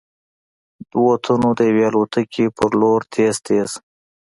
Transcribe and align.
دوو 0.91 1.13
تنو 1.23 1.49
د 1.57 1.59
يوې 1.69 1.85
الوتکې 1.89 2.45
په 2.57 2.63
لور 2.79 2.99
تېز 3.13 3.35
تېز 3.47 3.69
� 3.77 3.81